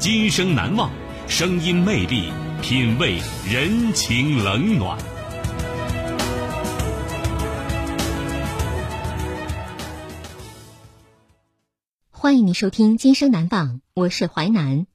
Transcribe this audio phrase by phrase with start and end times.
[0.00, 0.90] 今生难忘，
[1.28, 4.98] 声音魅力，品味人情冷暖。
[12.10, 14.86] 欢迎您收听《今生难忘》，我是淮南。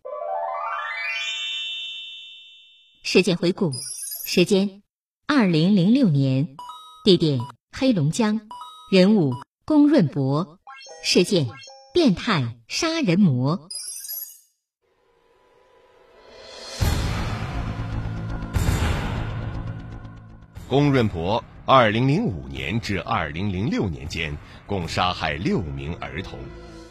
[3.03, 3.71] 事件回顾：
[4.25, 4.81] 时间，
[5.27, 6.57] 二零零六年；
[7.03, 8.39] 地点，黑龙江；
[8.89, 9.33] 人物，
[9.65, 10.57] 龚润博；
[11.03, 11.47] 事件，
[11.93, 13.69] 变态杀人魔。
[20.75, 26.37] 龚润博，二零零五年至二零零六年间，共杀害六名儿童。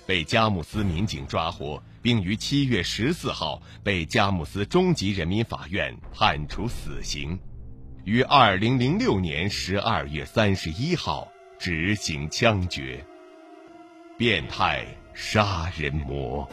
[0.06, 7.38] 被佳木斯民警抓获，并于七月十四号被佳木斯中级人民法院判处死刑，
[8.04, 13.04] 于二零零六年十二月三十一号执行枪决。
[14.16, 16.48] 变态杀人魔，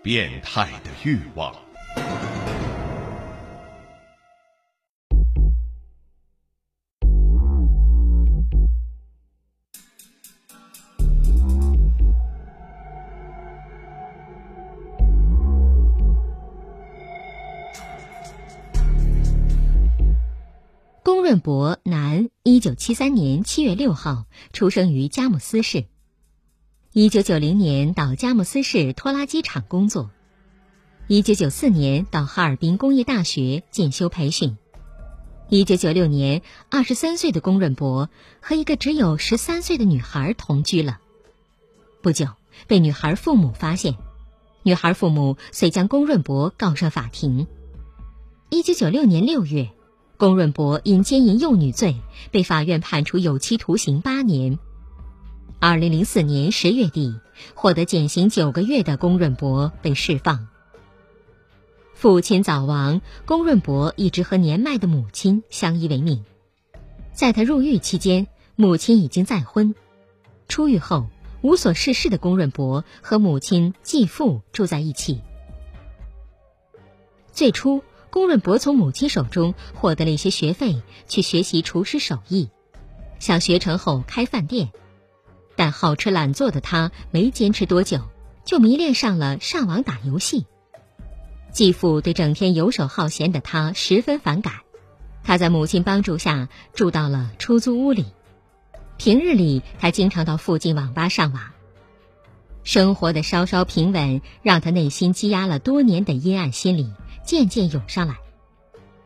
[0.00, 1.52] 变态的欲望。
[21.30, 25.84] 润博，男，一九七三年七月六号出生于佳木斯市。
[26.92, 30.10] 一九九零年到佳木斯市拖拉机厂工作。
[31.06, 34.56] 一九九四年到哈尔滨工业大学进修培训。
[35.48, 38.10] 一九九六年，二十三岁的龚润博
[38.40, 40.98] 和一个只有十三岁的女孩同居了。
[42.02, 42.26] 不久，
[42.66, 43.94] 被女孩父母发现，
[44.64, 47.46] 女孩父母遂将龚润博告上法庭。
[48.48, 49.70] 一九九六年六月。
[50.20, 51.96] 龚润博因奸淫幼女罪
[52.30, 54.58] 被法院判处有期徒刑八年。
[55.58, 57.18] 二零零四年十月底，
[57.54, 60.46] 获得减刑九个月的龚润博被释放。
[61.94, 66.22] 父亲早亡，龚润博一直和年迈的母亲相依为命。
[67.14, 68.26] 在他入狱期间，
[68.56, 69.74] 母亲已经再婚。
[70.48, 71.06] 出狱后，
[71.40, 75.22] 无所事事的龚润博和母亲、继父住在一起。
[77.32, 77.82] 最初。
[78.10, 82.48] 龚润博从母亲手中获得了一些学费，去学习厨师手艺，
[83.18, 84.70] 想学成后开饭店。
[85.56, 88.00] 但好吃懒做的他没坚持多久，
[88.44, 90.46] 就迷恋上了上网打游戏。
[91.52, 94.54] 继父对整天游手好闲的他十分反感，
[95.22, 98.06] 他在母亲帮助下住到了出租屋里。
[98.96, 101.42] 平日里，他经常到附近网吧上网。
[102.62, 106.92] 生活的稍稍平稳，让他内心积压了多年的阴暗心理。
[107.30, 108.16] 渐渐涌上来。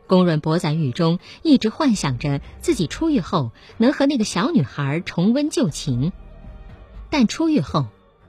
[0.07, 6.11] 龚润博在狱中一直幻想着自己出狱后能和那个小女孩重温旧情，
[7.11, 7.85] 但出狱后，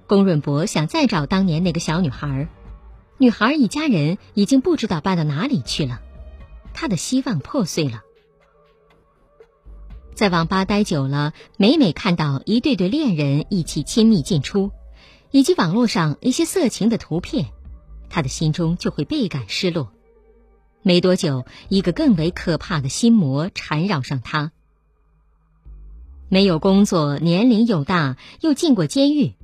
[0.06, 2.46] 龚润博想再找当年那个小女孩，
[3.16, 6.02] 女孩一家人已经不知道搬到哪里去了，
[6.74, 8.02] 他的希望破碎了。
[10.14, 14.72] 在网吧待久了，每每看到一对对恋人一起亲密进出，
[15.30, 17.46] 以及网络上一些色情的图片。
[18.16, 19.92] 他的心中就会倍感失落。
[20.80, 24.52] 没多久，一个更为可怕的心魔缠绕上他。
[26.30, 29.34] 没有工作，年龄又大，又进过监狱，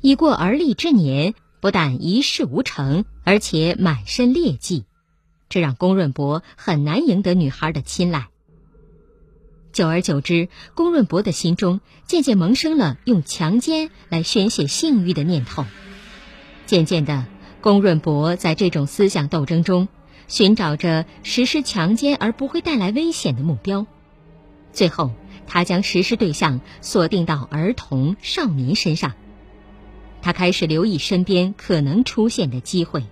[0.00, 4.86] 已过而立之年，不但一事无成，而且满身劣迹，
[5.50, 8.28] 这让龚润博很难赢得女孩的青睐。
[9.74, 15.66] 久而久之，龚润博的心中渐渐萌生了用强奸来宣泄性欲的念头。
[16.64, 17.33] 渐渐的。
[17.64, 19.88] 龚润博在这种思想斗争中，
[20.28, 23.86] 寻找着实施强奸而不会带来危险的目标。
[24.74, 25.12] 最后，
[25.46, 29.14] 他将实施对象锁定到儿童、少年身上。
[30.20, 33.02] 他开始留意身边可能出现的机会。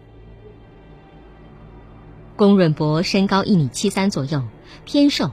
[2.36, 4.42] 龚润博身高一米七三左右，
[4.84, 5.30] 偏瘦，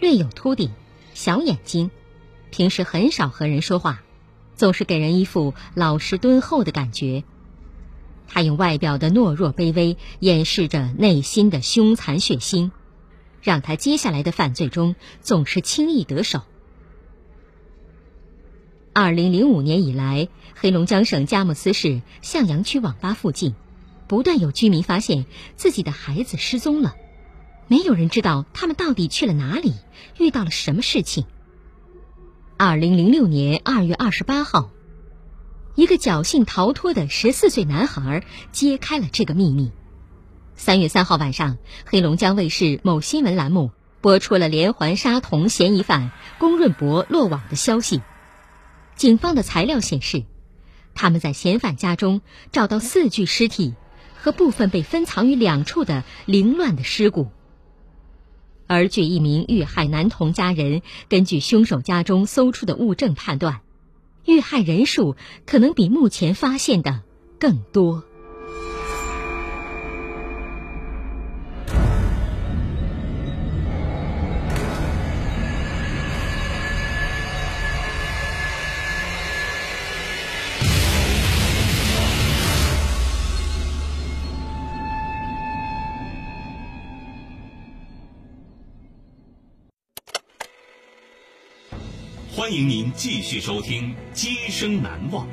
[0.00, 0.72] 略有秃顶，
[1.14, 1.92] 小眼睛，
[2.50, 4.02] 平时很少和人说话，
[4.56, 7.22] 总是给人一副老实敦厚的感觉。
[8.28, 12.70] 他用外表的懦弱卑微掩饰着内心的凶残血腥，
[13.40, 16.42] 让他接下来的犯罪中总是轻易得手。
[18.92, 23.54] 二零零五年以来，黑龙江省佳木斯市向阳区网吧附近，
[24.08, 26.94] 不断有居民发现自己的孩子失踪了，
[27.68, 29.74] 没有人知道他们到底去了哪里，
[30.18, 31.26] 遇到了什么事情。
[32.56, 34.70] 二零零六年二月二十八号。
[35.76, 39.72] 一个侥幸逃脱的十四岁男孩揭开了这个秘密。
[40.54, 48.00] 三月三号晚上，黑龙江卫视某新闻栏目播出了连环杀童嫌疑犯龚润博落网的消息。
[48.94, 50.24] 警方的材料显示，
[50.94, 52.22] 他们在嫌犯家中
[52.52, 53.74] 找到四具尸体
[54.16, 57.28] 和部分被分藏于两处的凌乱的尸骨。
[58.66, 60.80] 而据一名遇害男童家人
[61.10, 63.60] 根据凶手家中搜出的物证判断。
[64.26, 67.02] 遇害人数可能比目前发现的
[67.38, 68.04] 更多。
[92.46, 95.26] 欢迎您继续收听《今生难忘》，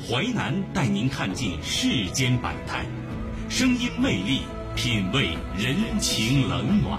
[0.00, 2.86] 淮南带您看尽世间百态，
[3.50, 4.44] 声音魅力，
[4.74, 6.98] 品味人情冷暖。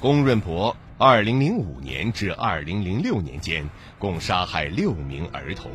[0.00, 3.68] 龚润博，二零零五年至二零零六年间，
[3.98, 5.70] 共杀害六名儿童。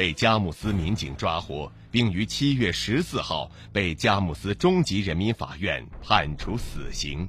[0.00, 7.28] 被佳木斯民警抓获，并于七月十四号被佳木斯中级人民法院判处死刑，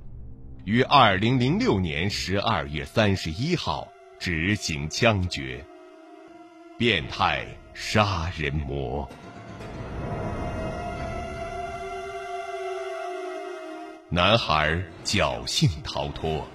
[0.63, 5.65] 于二零零六年十二月三十一号执行枪决。
[6.77, 9.05] 变态杀人魔，
[14.07, 16.47] 男孩侥幸逃脱。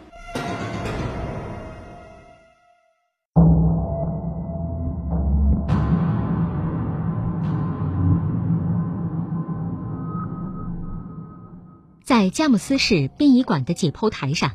[12.18, 14.52] 在佳木斯市殡仪馆的解剖台上，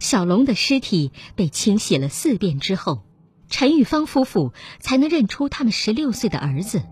[0.00, 3.04] 小龙的尸体被清洗了四遍之后，
[3.48, 6.82] 陈玉芳夫妇才能认出他们十六岁的儿子。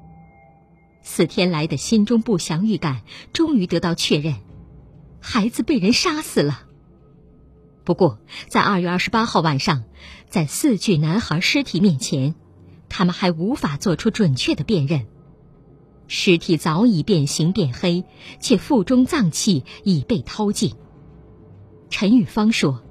[1.03, 3.03] 四天来的心中不祥预感
[3.33, 4.37] 终于得到确认，
[5.19, 6.63] 孩子被人杀死了。
[7.83, 9.83] 不过，在二月二十八号晚上，
[10.29, 12.37] 在四具男孩尸体面前，
[12.89, 15.09] 他们还无法做出准确的辨认。
[16.09, 18.05] 尸体早已变形变黑，
[18.41, 20.75] 且腹中脏器已被掏尽。
[21.91, 22.83] 陈玉芳说：“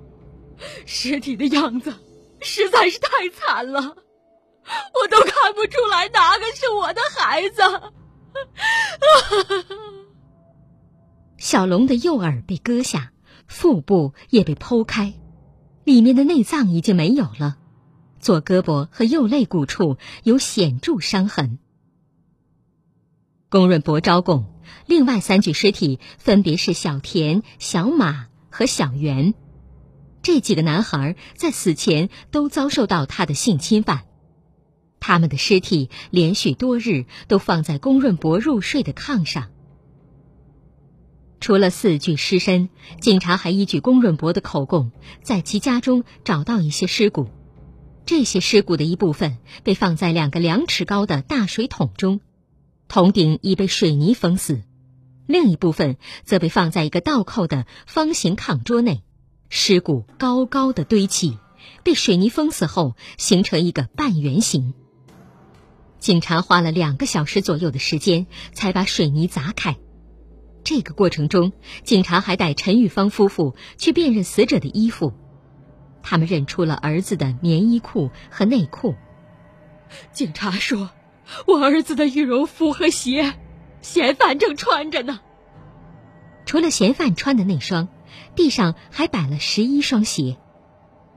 [0.86, 1.94] 尸体的样子
[2.40, 7.62] 实在是太惨了，我都看不出来哪个是我的孩子。
[11.38, 13.12] ”小龙的右耳被割下，
[13.48, 15.14] 腹部也被剖开，
[15.84, 17.58] 里面的内脏已经没有了，
[18.20, 21.60] 左胳膊和右肋骨处有显著伤痕。
[23.50, 24.44] 龚润博招供，
[24.86, 29.34] 另外三具尸体分别是小田、小马和小袁。
[30.22, 34.02] 这几个男孩在死前都遭受到他的性侵犯，
[35.00, 39.48] 他们的尸体连续多日都放在龚润博入睡的炕上。
[41.40, 42.68] 除了四具尸身，
[43.00, 47.30] 警察还依据龚润博的口供，在其家中找到一些尸骨。
[48.06, 52.20] 这些尸骨的一部分被放在两个两尺高的大水桶中。
[52.88, 54.62] 铜顶已被水泥封死，
[55.26, 59.04] 另一部分则被放在一个倒扣的方形炕桌内，
[59.50, 61.38] 尸骨高高的堆起，
[61.84, 64.74] 被水泥封死后形成一个半圆形。
[66.00, 69.78] 警察花了两个小时左右的时间才把水泥砸开。
[70.64, 71.52] 这个过程中，
[71.84, 75.14] 警察还带陈玉芳夫妇去辨认死者的衣服，
[76.04, 78.96] 他们认出了儿子的棉衣裤和内裤。
[80.14, 80.90] 警察说。
[81.46, 83.34] 我儿子的羽绒服和鞋，
[83.82, 85.20] 嫌犯正穿着呢。
[86.46, 87.90] 除了嫌犯穿的那双，
[88.36, 90.38] 地上还摆了十一双鞋。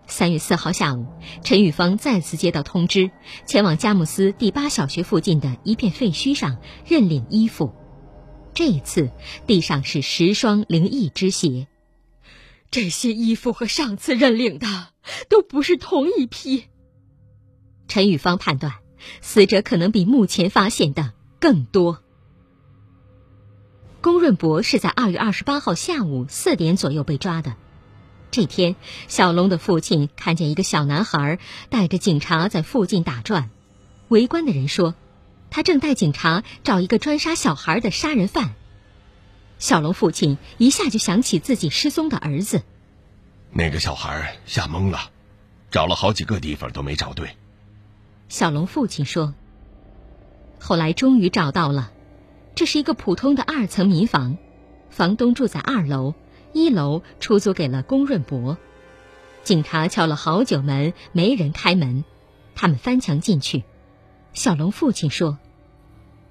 [0.06, 1.06] 三月四号下午，
[1.44, 3.12] 陈玉芳再次接到通知，
[3.46, 7.72] 前往佳木斯第八小学附近的一片废墟上认领衣服。
[8.52, 9.10] 这一次，
[9.46, 11.68] 地上是十双灵异之鞋。
[12.72, 14.66] 这些衣服和上次认领的
[15.28, 16.64] 都不是同一批。
[17.86, 18.74] 陈玉芳判断，
[19.20, 22.02] 死者可能比目前发现的更多。
[24.00, 27.54] 龚润博是在二月二十八号下午四点左右被抓的。
[28.30, 28.76] 这天，
[29.08, 31.38] 小龙的父亲看见一个小男孩
[31.68, 33.50] 带着警察在附近打转，
[34.08, 34.94] 围观的人说，
[35.50, 38.54] 他正带警察找一个专杀小孩的杀人犯。
[39.58, 42.62] 小龙父亲一下就想起自己失踪的儿子，
[43.52, 45.10] 那个小孩吓懵了，
[45.70, 47.36] 找了好几个地方都没找对。
[48.30, 49.34] 小龙父亲说，
[50.60, 51.90] 后来终于找到了，
[52.54, 54.38] 这是一个普通的二层民房，
[54.88, 56.14] 房东住在二楼。
[56.52, 58.56] 一楼出租给了龚润博，
[59.44, 62.04] 警察敲了好久门，没人开门，
[62.54, 63.64] 他们翻墙进去。
[64.32, 65.38] 小龙父亲说：“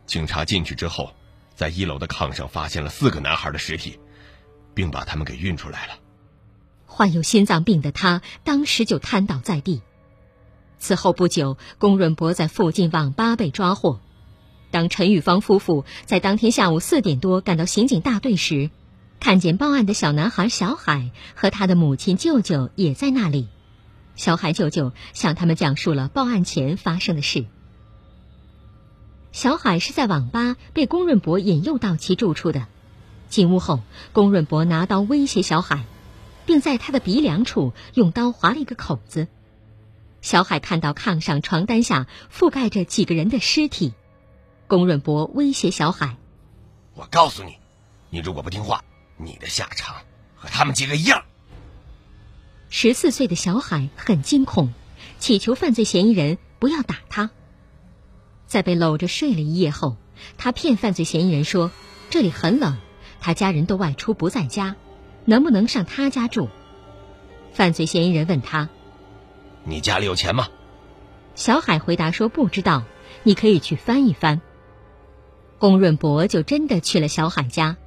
[0.06, 1.12] 警察进去之后，
[1.56, 3.98] 在一楼的炕上发现了四个男孩的尸体，
[4.74, 5.94] 并把他们给运出来了。”
[6.86, 9.82] 患有心脏病的他当时就瘫倒在地。
[10.80, 14.00] 此后不久，龚润博在附近网吧被抓获。
[14.72, 18.70] 当陈玉芳夫妇在当天下午四点多赶到刑警大队时，
[19.20, 23.48] 看见报案的小男孩小海和他的母亲、舅舅也在那里。
[24.16, 27.46] 小海舅舅向他们讲述了报案前发生的事。
[29.32, 32.68] 小海是在网吧被龚润博引诱到其住处的。
[33.28, 33.82] 进屋后，
[34.12, 35.84] 龚润博拿刀威胁小海，
[36.46, 39.28] 并在他的鼻梁处用刀划了一个口子。
[40.22, 43.94] 小海看到炕上床单下覆盖着几个人的尸体，
[44.68, 46.18] 龚润博威胁小海
[46.96, 47.58] ：“我告诉你，
[48.10, 48.84] 你如果不听话。”
[49.22, 49.98] 你的下场
[50.34, 51.26] 和他们几个一样。
[52.70, 54.72] 十四岁的小海很惊恐，
[55.20, 57.30] 祈求犯罪嫌疑人不要打他。
[58.48, 59.98] 在被搂着睡了一夜后，
[60.38, 61.70] 他骗犯罪嫌疑人说
[62.10, 62.78] 这里很冷，
[63.20, 64.78] 他家人都外出不在家，
[65.26, 66.48] 能不能上他家住？
[67.52, 68.70] 犯罪嫌疑人问他
[69.64, 70.48] ：“你家里有钱吗？”
[71.36, 72.84] 小海回答说：“不知道，
[73.24, 74.42] 你可以去翻一翻。”
[75.60, 77.78] 龚润博就真的去了小海家。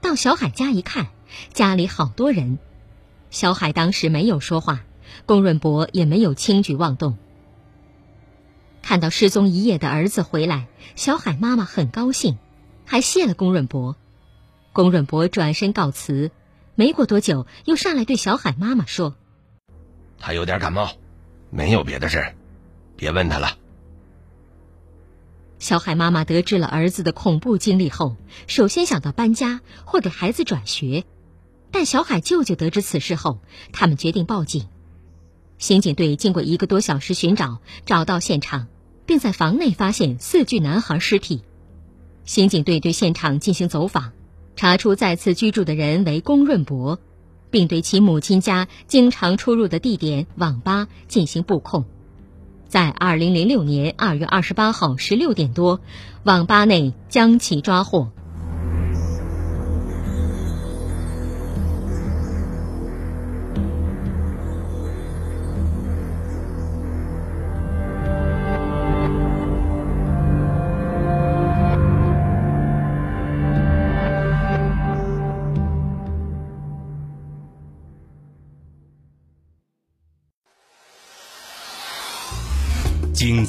[0.00, 1.08] 到小海家一看，
[1.52, 2.58] 家里好多人。
[3.30, 4.80] 小海当时没有说话，
[5.26, 7.16] 龚润博也没有轻举妄动。
[8.82, 12.38] 看到失踪一夜的儿子回来，小海妈妈很高兴，
[12.86, 13.96] 还谢了龚润博。
[14.72, 16.30] 龚润博转身告辞，
[16.74, 19.14] 没过多久又上来对小海妈妈说
[20.18, 20.90] ：“他有点感冒，
[21.50, 22.34] 没有别的事，
[22.96, 23.58] 别问他了。”
[25.58, 28.16] 小海妈妈得知了儿子的恐怖经历后，
[28.46, 31.04] 首先想到搬家或给孩子转学，
[31.70, 33.40] 但小海舅舅得知此事后，
[33.70, 34.68] 他们决定报警。
[35.58, 38.68] 刑警队经过一个多小时寻找，找到现场，
[39.04, 41.42] 并在房内发现四具男孩尸体。
[42.24, 44.12] 刑警队对现场进行走访，
[44.56, 46.98] 查出再次居住的人为龚润博，
[47.50, 51.84] 并对其母亲家经常出入的地点网吧进行布控。
[52.68, 55.80] 在二零零六年二月二十八号十六点多，
[56.22, 58.10] 网吧内将其抓获。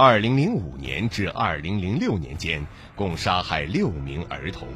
[0.00, 2.64] 二零零五年至二零零六年间，
[2.94, 4.68] 共杀害六名儿童，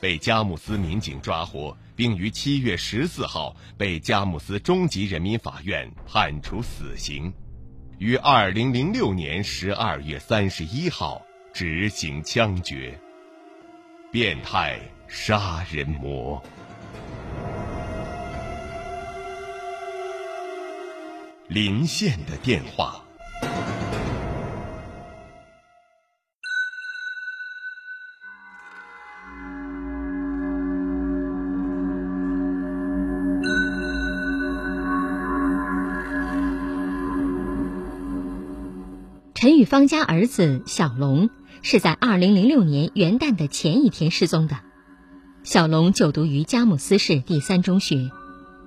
[0.00, 7.30] 被佳木斯民警抓获，并于七月十四号被佳木斯中级人民法院判处死刑，
[7.98, 11.20] 于二零零六年十二月三十一号
[11.52, 12.98] 执行枪决。
[14.10, 16.42] 变态杀人魔。
[21.48, 23.04] 临县的电话。
[39.42, 41.28] 陈玉芳家儿子小龙
[41.62, 44.60] 是在二零零六年元旦的前一天失踪的。
[45.42, 48.08] 小龙就读于佳木斯市第三中学，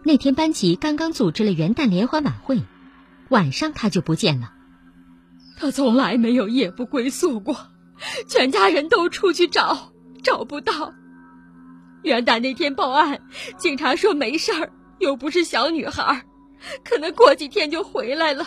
[0.03, 2.59] 那天班级刚刚组织了元旦联欢晚会，
[3.29, 4.51] 晚上他就不见了。
[5.55, 7.55] 他从来没有夜不归宿过，
[8.27, 10.93] 全家人都出去找，找不到。
[12.03, 13.21] 元旦那天报案，
[13.57, 16.25] 警察说没事儿，又不是小女孩，
[16.83, 18.45] 可能过几天就回来了。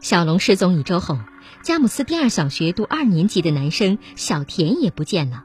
[0.00, 1.18] 小龙失踪一周后，
[1.62, 5.44] 佳木斯第二小学读二年级的男生小田也不见了。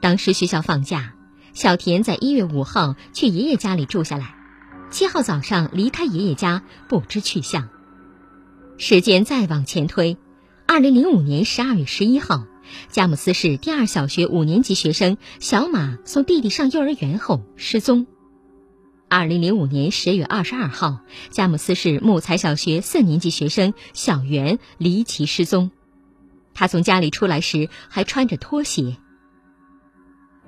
[0.00, 1.14] 当时学校放假，
[1.52, 4.36] 小田在一月五号去爷爷家里住下来，
[4.90, 7.70] 七号早上离开爷爷家，不知去向。
[8.78, 10.16] 时间再往前推，
[10.66, 12.46] 二零零五年十二月十一号，
[12.88, 18.06] 佳木斯市第二小学五年级学生小马送弟弟上幼儿园后失踪。
[19.12, 25.70] 二零零五年十月二十二号，佳木斯市木材小学四年级学生小袁离奇失踪。
[26.54, 28.96] 他从家里出来时还穿着拖鞋。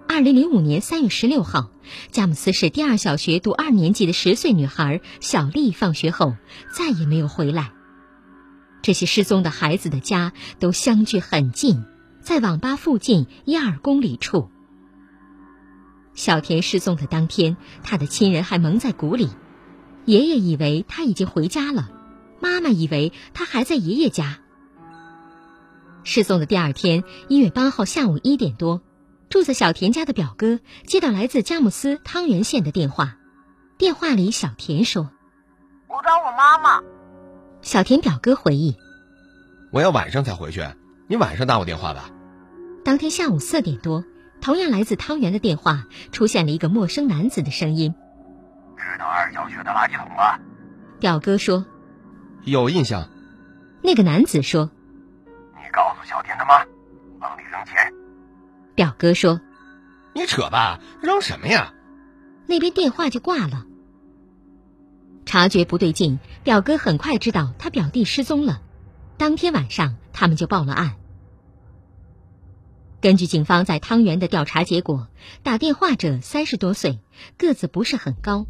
[0.09, 1.73] 二零零五年三月十六号，
[2.11, 6.35] 佳木斯市第二小学读二年级的十岁女孩小丽放学后
[6.73, 7.71] 再也没有回来。
[8.81, 11.85] 这些失踪的孩子的家都相距很近，
[12.23, 14.49] 在网吧附近一二公里处。
[16.15, 19.29] 小田失踪的当天，他的亲人还蒙在鼓里，
[20.05, 21.91] 爷爷以为他已经回家了，
[22.41, 24.39] 妈妈以为他还在爷爷家。
[26.05, 28.81] 失踪的第二天，一月八号下午一点多，
[29.29, 33.17] 住在小田家的表哥接到来自佳木斯汤原县的电话，
[33.77, 35.11] 电话里小田说
[35.89, 36.81] ：“我找我妈妈。”
[37.61, 38.77] 小田表哥回忆
[39.73, 40.63] ：“我要晚上才回去，
[41.09, 42.11] 你晚上打我电话吧。”
[42.85, 44.05] 当天下午四点多。
[44.45, 47.95] 同样来自汤圆的电话出现了一个陌生男子的声音
[48.77, 50.39] ：“知道二小学的垃圾桶吗？”
[51.01, 51.65] 表哥说
[52.45, 53.09] ：“有印象。”
[53.83, 54.71] 那个男子说
[55.57, 56.59] ：“你告诉小田他妈，
[57.21, 57.75] 往里扔钱。”
[58.77, 59.41] 表哥说
[60.13, 61.73] ：“你扯吧，扔什么呀？”
[62.47, 63.65] 那边电话就挂了。
[65.25, 68.61] 察觉不对劲，表哥很快知道他表弟失踪了。
[69.17, 70.97] 当天晚上，他们就报了案。
[73.05, 75.09] 根据警方在汤原的调查结果，
[75.43, 77.01] 打电话者三十多岁，
[77.37, 78.47] 个子不是很高。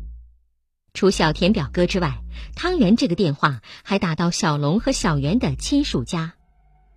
[0.92, 2.22] 除小田表哥之外，
[2.54, 6.34] 汤原这个电话还打到小龙和小袁的亲属家，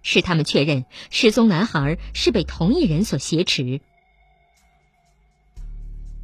[0.04, 3.82] 是他们确认失踪男孩是被同一人所挟持。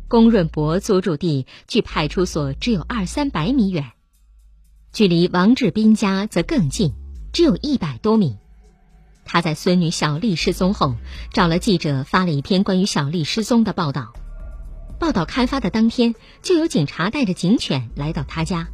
[0.07, 3.93] 龚润博租住地距派出所只有二三百米远，
[4.91, 6.93] 距离王志斌家则更近，
[7.33, 8.37] 只有一百多米。
[9.25, 10.95] 他在孙女小丽失踪后，
[11.31, 14.13] 找了记者发了一篇关于小丽失踪的报道。
[14.99, 18.67] 报道刊发的当天，就有警察带着警犬来到他家。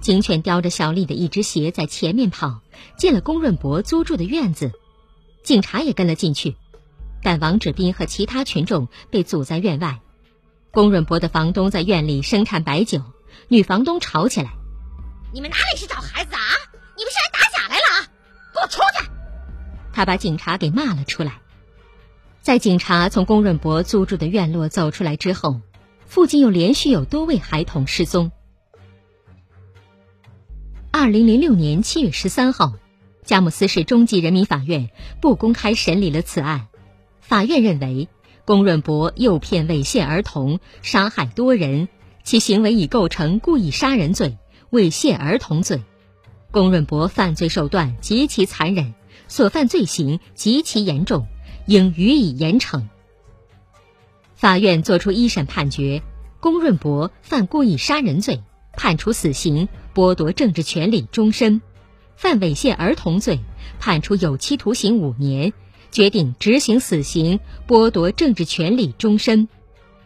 [0.00, 2.60] 警犬叼着小丽的一只鞋在前面跑，
[2.96, 4.72] 进了龚润博租住的院子。
[5.44, 6.56] 警察也跟了进去，
[7.22, 10.00] 但王志斌和其他群众被阻在院外。
[10.72, 13.02] 龚润博的房东在院里生产白酒，
[13.48, 14.52] 女房东吵起来
[15.32, 16.40] ：“你们哪里是找孩子啊？
[16.96, 18.08] 你们是来打假来了啊！
[18.54, 19.08] 给我出去！”
[19.92, 21.40] 他把警察给骂了出来。
[22.40, 25.60] 在警察从龚润博租住的院落走出来之后，
[26.06, 28.32] 附近又连续有多位孩童失踪。
[30.90, 32.74] 二零零六年七月十三号，
[33.24, 36.66] 佳木斯市中级人民法院不公开审理了此案。
[37.20, 38.08] 法院认为，
[38.44, 41.88] 龚润博诱骗猥亵儿童，杀害多人，
[42.24, 44.36] 其行为已构成故意杀人罪、
[44.70, 45.80] 猥亵儿童罪。
[46.50, 48.94] 龚润博犯罪手段极其残忍。
[49.32, 51.26] 所犯罪行极其严重，
[51.64, 52.82] 应予以严惩。
[54.34, 56.02] 法院作出一审判决，
[56.38, 58.42] 龚润博犯故意杀人罪，
[58.74, 61.62] 判处死刑，剥夺政治权利终身；
[62.14, 63.38] 犯猥亵儿童罪，
[63.80, 65.54] 判处有期徒刑五年，
[65.90, 69.48] 决定执行死刑，剥夺政治权利终身，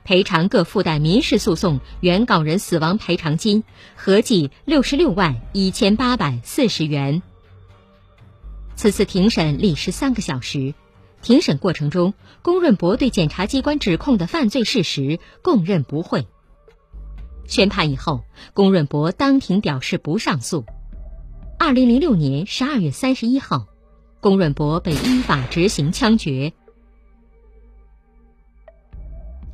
[0.05, 3.65] 赔偿各附带民事诉讼原告人死亡赔偿金
[3.97, 7.23] 合计六十六万一千八百四十元。
[8.77, 10.75] 此次庭审历时三个小时，
[11.23, 12.13] 庭审过程中，
[12.43, 16.27] 龚润博对检察机关指控的犯罪事实供认不讳。
[17.47, 20.65] 宣判以后，龚润博当庭表示不上诉。
[21.59, 23.67] 二零零六年十二月三十一号，
[24.21, 26.53] 龚润博被依法执行枪决。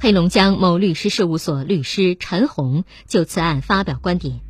[0.00, 4.40] 黑龙江某律师事务所律师陈红就此案发表观点。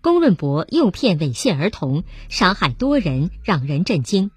[0.00, 4.30] 龚润博诱骗猥亵儿童，杀害多人，让人震惊。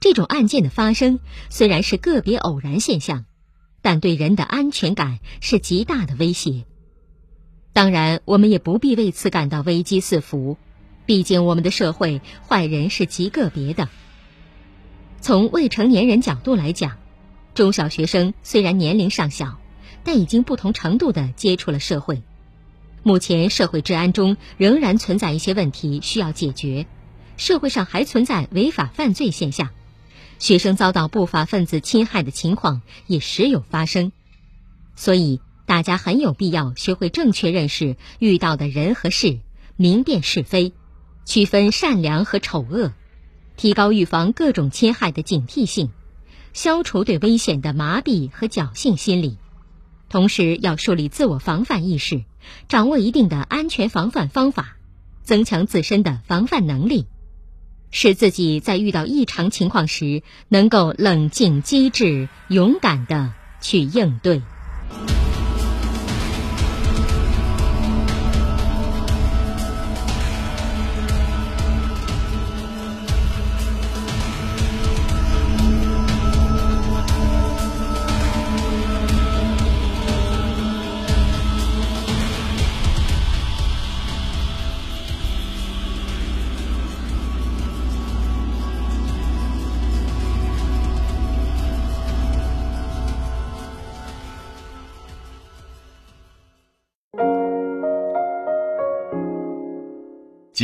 [0.00, 1.18] 这种案件的发生
[1.50, 3.24] 虽然是个别偶然现象，
[3.82, 6.64] 但对人的安全感是极大的威胁。
[7.72, 10.56] 当然，我们也不必为此感到危机四伏。
[11.06, 13.88] 毕竟我们的社会坏人是极个别的。
[15.20, 16.98] 从未成年人角度来讲，
[17.52, 19.58] 中小学生虽然年龄尚小，
[20.04, 22.22] 但已经不同程度的接触了社会。
[23.06, 26.86] 目前社会治安中仍然存在一些问题需要解决，
[27.36, 29.68] 社会上还存在违法犯罪现象，
[30.38, 34.10] 学生遭到不法分子侵害的情况也时有发生。
[34.96, 39.38] 所以，大家很有必要学会正确认识遇到的人和事，
[39.76, 40.72] 明辨是非，
[41.26, 42.94] 区分善良和丑恶。
[43.58, 45.90] 提高预防各种侵害的警惕性，
[46.54, 49.36] 消除对危险的麻痹和侥幸心理，
[50.08, 52.24] 同时要树立自我防范意识，
[52.68, 54.76] 掌握一定的安全防范方法，
[55.22, 57.06] 增强自身的防范能力，
[57.90, 64.42] 使自己在遇到异常情况时能够冷静机智、勇敢地去应对。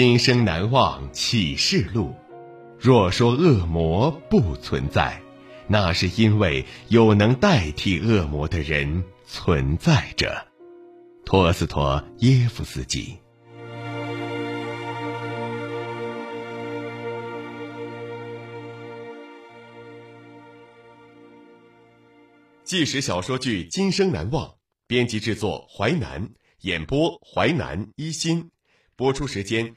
[0.03, 2.15] 今生难忘启示录。
[2.79, 5.21] 若说恶魔不存在，
[5.69, 10.47] 那是因为有能代替恶魔的人存在着。
[11.27, 13.19] 托斯托耶夫斯基。
[22.65, 24.47] 纪实小说剧《今生难忘》，
[24.87, 26.31] 编辑制作淮南，
[26.63, 28.51] 演播淮南一心，
[28.97, 29.77] 播出时间。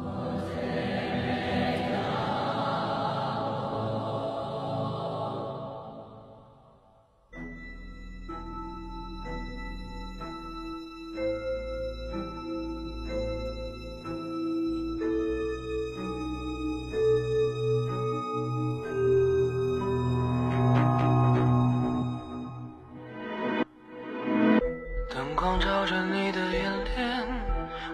[25.13, 27.27] 灯光照着你的眼帘，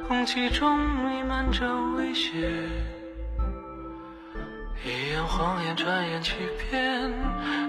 [0.07, 1.65] 空气中弥漫着
[1.97, 2.31] 危险，
[4.85, 7.11] 一眼谎言，转眼欺骗，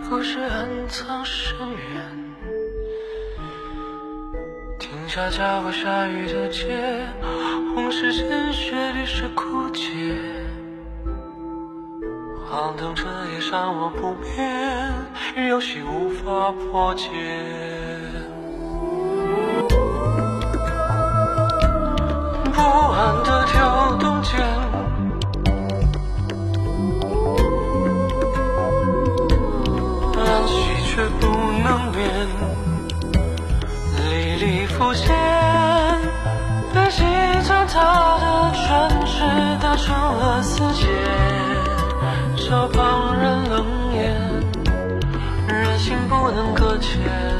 [0.07, 2.35] 故事暗藏深渊。
[4.79, 7.07] 停下脚步，下雨的街，
[7.75, 10.15] 红是鲜血，绿是枯竭。
[12.47, 17.09] 荒唐彻夜，伤我不眠，游戏无法破解。
[34.89, 35.15] 历历浮现，
[36.73, 37.05] 被戏
[37.47, 38.67] 将他的唇
[39.05, 39.23] 齿
[39.61, 40.87] 打成了死结，
[42.37, 44.17] 受旁人冷眼，
[45.47, 47.38] 人心不能搁浅。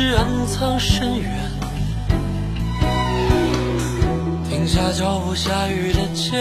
[0.00, 1.28] 是暗藏深渊，
[4.48, 6.36] 停下脚步，下雨的街，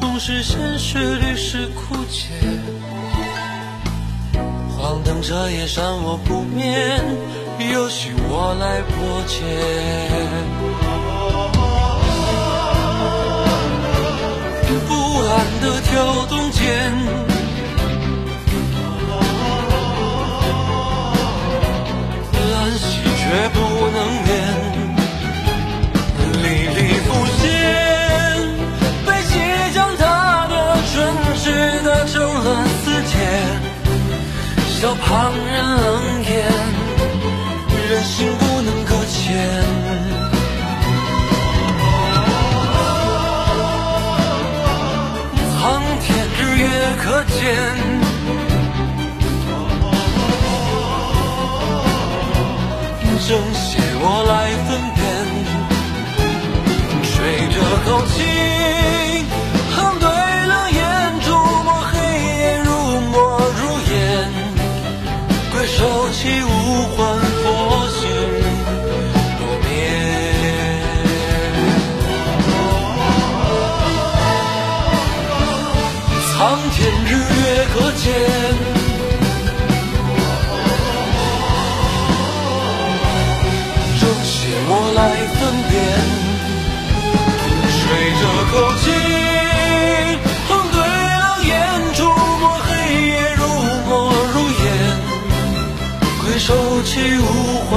[0.00, 2.28] 红是鲜血，绿是枯竭。
[5.20, 7.04] 这夜山我不眠，
[7.72, 9.42] 有需我来破解。
[14.86, 17.31] 不安的跳动间。
[23.32, 23.56] 却不
[23.88, 24.30] 能眠，
[26.42, 26.44] 历
[26.76, 27.40] 历浮现，
[29.06, 29.32] 被即
[29.72, 30.54] 将踏的
[30.92, 30.92] 唇
[31.38, 31.40] 齿
[31.82, 32.46] 打成了
[32.84, 33.14] 死结，
[34.68, 35.82] 笑旁人冷
[36.24, 36.30] 眼，
[37.88, 39.18] 人心不能搁浅。
[45.58, 46.06] 苍天
[46.38, 46.68] 日月
[47.02, 47.91] 可见。
[58.00, 58.21] 吹着
[88.54, 88.92] 如今，
[90.46, 91.50] 红，对冷眼，
[91.94, 92.70] 触摸黑
[93.06, 93.40] 夜，如
[93.88, 93.90] 墨
[94.34, 94.64] 如烟，
[96.22, 97.24] 归收起无
[97.70, 97.72] 欢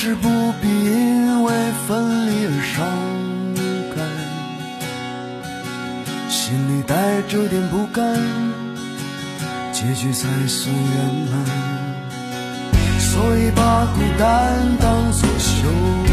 [0.00, 0.28] 是不
[0.62, 1.52] 必因为
[1.88, 2.86] 分离而伤
[3.96, 3.98] 感，
[6.30, 8.14] 心里带着点不甘，
[9.72, 11.44] 结局才算圆满。
[13.00, 16.07] 所以把孤单当作修。